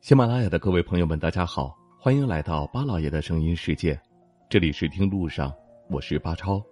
[0.00, 4.00] 喜马拉雅的各位朋友们，大家好，欢迎来到巴老爷的声音世界，
[4.48, 5.52] 这里是听路上，
[5.90, 6.62] 我是巴超。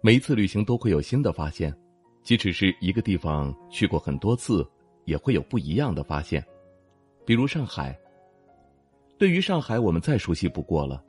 [0.00, 1.74] 每一次旅行都会有新的发现，
[2.22, 4.64] 即使是一个地方去过很多次，
[5.04, 6.44] 也会有不一样的发现。
[7.24, 7.98] 比如上海，
[9.18, 11.02] 对于上海我们再熟悉不过了，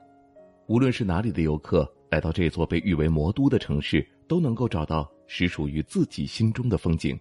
[0.66, 7.16] 无论是哪里的游客来到这座被誉为魔都的城市，都能够找到是属于自己心中的风景。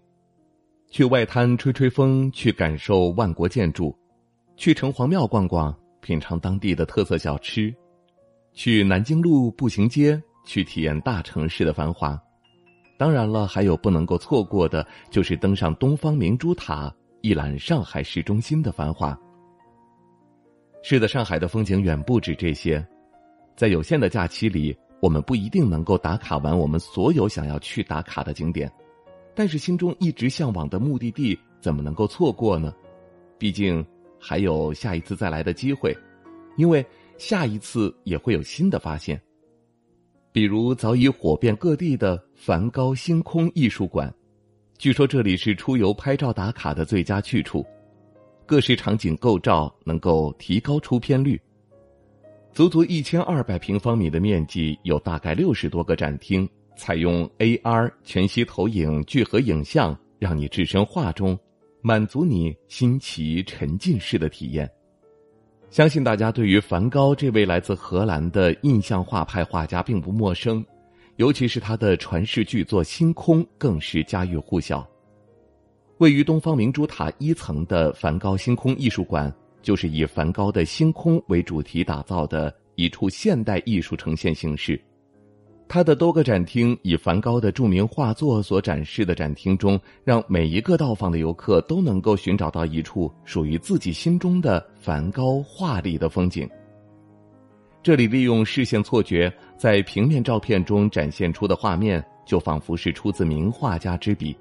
[0.89, 3.95] 去外滩吹吹风，去感受万国建筑，
[4.55, 7.71] 去城隍庙逛逛，品尝当地的特色小吃，
[8.53, 12.19] 去南京路步行街，去体验大城市的繁华。
[12.97, 19.15] 当然了，还有不能够错过的，就是登上东方明珠塔，一览上海市中心的繁华。
[20.81, 22.83] 是的，上海的风景远不止这些，
[23.57, 28.71] 在有限的假期里，我们不一定能够打卡完我们所有想要去打卡的景点。
[29.35, 32.73] 但是心中一直向往的目的地怎么能够错过呢？
[33.37, 33.85] 毕竟
[34.19, 35.95] 还有下一次再来的机会，
[36.55, 36.83] 因为
[37.19, 39.21] 下一次也会有新的发现。
[40.31, 44.11] 比如早已火遍各地的梵高星空艺术馆，
[44.77, 47.63] 据说这里是出游拍照打卡的最佳去处，
[48.45, 51.39] 各式场景构照能够提高出片率。
[52.53, 56.47] 足足一千二百平方米的面积，有大概六十多个展厅。
[56.75, 61.37] 采用 AR 全息投影聚合影像，让你置身画中，
[61.81, 64.69] 满足你新奇沉浸式的体验。
[65.71, 70.63] 相信大家对于梵高这位来自荷兰的印象画派画家并不陌生，
[71.15, 74.87] 尤其是他的传世巨作《星空》更是家喻户晓。
[75.97, 84.79] 位于东方明珠塔一层的梵高星空艺术馆，就是以梵高的星空为主题打造的一处现代艺术呈现形式。
[85.69, 96.49] 他的多个展厅以梵高的著名画作所展示的展厅中，让每一个到访的游客都能够寻找到一处属于自己心中的梵高画里的风景。
[97.83, 104.33] 这里利用视线错觉，在平面照片中展现出的画面，就仿佛是出自名画家之笔。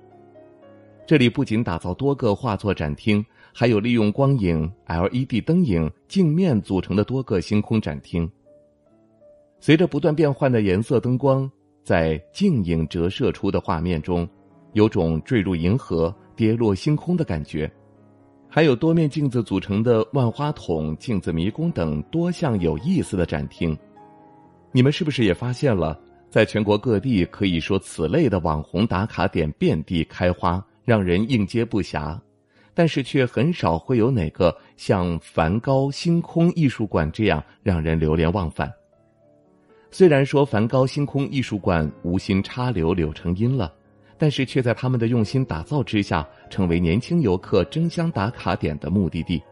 [1.06, 3.24] 这里不仅打造多个画作展厅，
[3.58, 8.30] 还有利用光影、LED 灯影、镜面组成的多个星空展厅。
[9.60, 11.50] 随着不断变换的颜色灯光，
[11.82, 14.28] 在镜影折射出的画面中，
[14.74, 17.70] 有种坠入银河、跌落星空的感觉。
[18.46, 23.74] 还有多面镜子组成的万花筒、镜子迷宫等多项有意思的展厅。
[24.70, 32.20] 你们是不是也发现了，在全国各地，可以说此类的网红打卡点遍地开花，让人应接不暇，
[32.76, 38.70] 但是却很少会有哪个像梵高星空艺术馆这样让人流连忘返。
[39.90, 43.72] 虽然说梵高星空艺术馆无心插柳柳成荫了，
[44.18, 49.42] 但是却在他们的用心打造之下，成为年轻游客争相打卡点的目的地。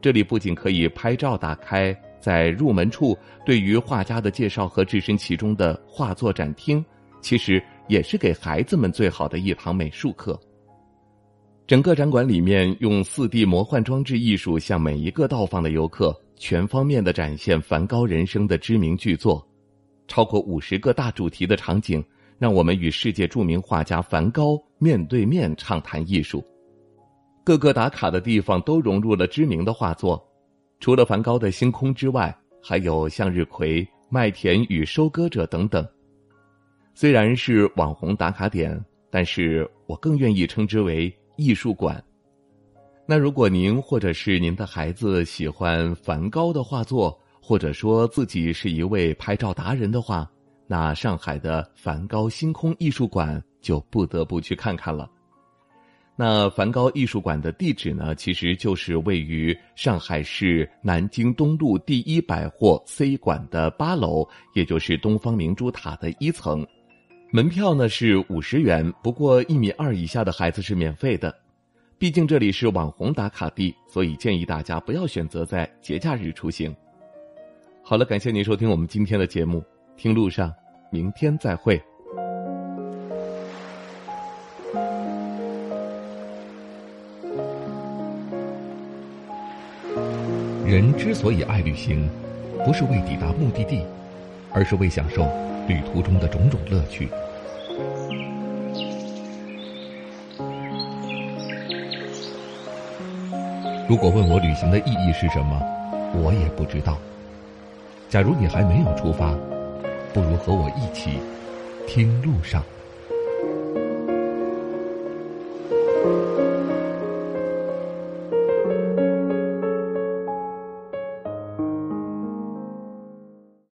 [0.00, 6.84] 这里不仅可以拍照打开，在入门处对于画家的介绍和置身其中的画作展厅，
[7.20, 10.40] 其实也是给孩子们最好的一堂美术课。
[11.70, 16.20] 整个展馆里面用四 D 魔幻装置艺术向每一个到访的游客。
[16.34, 19.48] 全方面的展现梵高人生的知名巨作，
[20.08, 22.04] 超过五十个大主题的场景，
[22.40, 26.44] 让我们与世界著名画家梵高面对面畅谈艺术。
[27.44, 30.20] 各个打卡的地方都融入了知名的画作，
[30.80, 35.86] 除了梵高的星空之外，还有向日葵、麦田与收割者等等。
[36.96, 42.02] 虽然是网红打卡点，但是我更愿意称之为艺术馆。
[43.06, 50.30] 那如果您或者是您的孩子喜欢梵高的画作，或者说自己是一位拍照达人的话，
[50.66, 55.10] 那上海的梵高星空艺术馆就不得不去看看了。
[56.14, 66.64] 那梵高艺术馆的地址呢，其实就是位于上海市南京东路第一百货 C 馆的八楼，也就是东方明珠塔的一层。
[67.32, 71.32] 门票呢是五十元，不过一米二以下的孩子是免费的。
[71.96, 76.74] 毕竟这里是网红打卡地，所以建议大家不要选择在节假日出行。
[77.84, 79.62] 好了，感谢您收听我们今天的节目，
[79.96, 80.52] 听路上，
[80.90, 81.80] 明天再会。
[90.66, 92.10] 人之所以爱旅行，
[92.64, 93.84] 不是为抵达目的地，
[94.52, 95.22] 而是为享受
[95.70, 97.08] 旅途中的种种乐趣。
[103.88, 105.62] 如果问我旅行的意义是什么，
[106.12, 106.98] 我也不知道。
[108.08, 109.32] 假如你还没有出发，
[110.12, 111.20] 不如和我一起
[111.86, 112.64] 听路上。